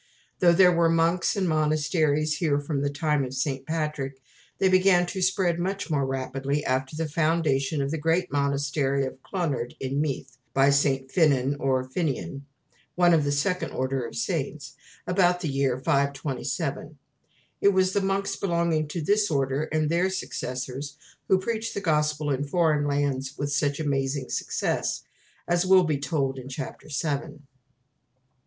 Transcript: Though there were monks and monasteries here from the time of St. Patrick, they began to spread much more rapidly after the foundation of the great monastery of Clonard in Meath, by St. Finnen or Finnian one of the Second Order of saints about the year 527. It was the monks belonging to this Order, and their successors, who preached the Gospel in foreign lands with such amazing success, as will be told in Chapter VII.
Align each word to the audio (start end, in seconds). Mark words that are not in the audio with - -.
Though 0.39 0.51
there 0.53 0.71
were 0.71 0.89
monks 0.89 1.35
and 1.35 1.47
monasteries 1.47 2.37
here 2.37 2.59
from 2.59 2.81
the 2.81 2.89
time 2.89 3.23
of 3.23 3.35
St. 3.35 3.67
Patrick, 3.67 4.17
they 4.57 4.67
began 4.67 5.05
to 5.05 5.21
spread 5.21 5.59
much 5.59 5.91
more 5.91 6.07
rapidly 6.07 6.65
after 6.65 6.95
the 6.95 7.07
foundation 7.07 7.83
of 7.83 7.91
the 7.91 7.99
great 7.99 8.31
monastery 8.31 9.05
of 9.05 9.21
Clonard 9.21 9.75
in 9.79 10.01
Meath, 10.01 10.39
by 10.55 10.71
St. 10.71 11.11
Finnen 11.11 11.55
or 11.59 11.83
Finnian 11.87 12.47
one 12.95 13.13
of 13.13 13.23
the 13.23 13.31
Second 13.31 13.73
Order 13.73 14.03
of 14.07 14.15
saints 14.15 14.73
about 15.05 15.41
the 15.41 15.49
year 15.49 15.77
527. 15.77 16.97
It 17.61 17.67
was 17.69 17.93
the 17.93 18.01
monks 18.01 18.35
belonging 18.35 18.87
to 18.87 19.01
this 19.03 19.29
Order, 19.29 19.65
and 19.65 19.87
their 19.87 20.09
successors, 20.09 20.97
who 21.27 21.37
preached 21.37 21.75
the 21.75 21.79
Gospel 21.79 22.31
in 22.31 22.43
foreign 22.43 22.87
lands 22.87 23.37
with 23.37 23.51
such 23.53 23.79
amazing 23.79 24.29
success, 24.29 25.03
as 25.47 25.63
will 25.63 25.83
be 25.83 25.99
told 25.99 26.39
in 26.39 26.49
Chapter 26.49 26.87
VII. 26.89 27.43